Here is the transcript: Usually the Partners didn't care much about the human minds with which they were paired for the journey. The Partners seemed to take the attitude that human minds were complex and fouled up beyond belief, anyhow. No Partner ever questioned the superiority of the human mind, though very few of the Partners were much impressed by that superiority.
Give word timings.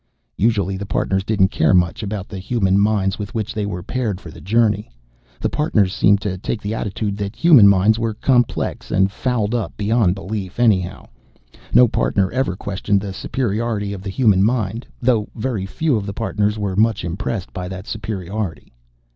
Usually 0.39 0.77
the 0.77 0.85
Partners 0.87 1.23
didn't 1.23 1.49
care 1.49 1.75
much 1.75 2.01
about 2.01 2.27
the 2.27 2.39
human 2.39 2.79
minds 2.79 3.19
with 3.19 3.35
which 3.35 3.53
they 3.53 3.67
were 3.67 3.83
paired 3.83 4.19
for 4.19 4.31
the 4.31 4.41
journey. 4.41 4.89
The 5.39 5.47
Partners 5.47 5.93
seemed 5.93 6.21
to 6.21 6.39
take 6.39 6.59
the 6.59 6.73
attitude 6.73 7.17
that 7.17 7.35
human 7.35 7.67
minds 7.67 7.99
were 7.99 8.15
complex 8.15 8.89
and 8.89 9.11
fouled 9.11 9.53
up 9.53 9.77
beyond 9.77 10.15
belief, 10.15 10.59
anyhow. 10.59 11.05
No 11.71 11.87
Partner 11.87 12.31
ever 12.31 12.55
questioned 12.55 12.99
the 12.99 13.13
superiority 13.13 13.93
of 13.93 14.01
the 14.01 14.09
human 14.09 14.41
mind, 14.43 14.87
though 15.03 15.27
very 15.35 15.67
few 15.67 15.95
of 15.95 16.07
the 16.07 16.13
Partners 16.13 16.57
were 16.57 16.75
much 16.75 17.05
impressed 17.05 17.53
by 17.53 17.67
that 17.67 17.85
superiority. 17.85 18.73